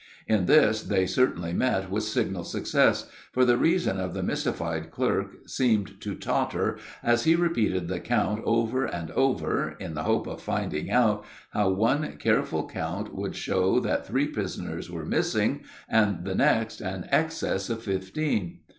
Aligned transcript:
In 0.27 0.47
this 0.47 0.81
they 0.81 1.05
certainly 1.05 1.53
met 1.53 1.91
with 1.91 2.01
signal 2.01 2.43
success, 2.43 3.07
for 3.31 3.45
the 3.45 3.55
reason 3.55 3.99
of 3.99 4.15
the 4.15 4.23
mystified 4.23 4.89
clerk 4.89 5.47
seemed 5.47 6.01
to 6.01 6.15
totter 6.15 6.79
as 7.03 7.25
he 7.25 7.35
repeated 7.35 7.87
the 7.87 7.99
count 7.99 8.41
over 8.43 8.85
and 8.87 9.11
over 9.11 9.77
in 9.79 9.93
the 9.93 10.01
hope 10.05 10.25
of 10.25 10.41
finding 10.41 10.89
out 10.89 11.23
how 11.51 11.69
one 11.69 12.13
careful 12.17 12.67
count 12.67 13.13
would 13.13 13.35
show 13.35 13.79
that 13.79 14.07
three 14.07 14.25
prisoners 14.25 14.89
were 14.89 15.05
missing 15.05 15.61
and 15.87 16.25
the 16.25 16.33
next 16.33 16.81
an 16.81 17.05
excess 17.11 17.69
of 17.69 17.83
fifteen. 17.83 18.61